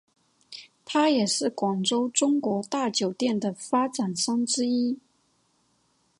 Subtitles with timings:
[0.83, 4.97] 他也是广州中国大酒店的发展商之一。